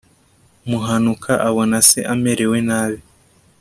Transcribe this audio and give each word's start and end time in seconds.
muhanuka 0.69 1.31
abona 1.47 1.77
se 1.89 1.99
amarerwe 2.13 2.59
nabi 2.67 2.99